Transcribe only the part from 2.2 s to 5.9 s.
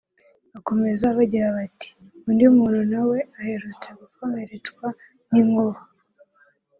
«Undi muntu na we aherutse gukomeretswa n’inkuba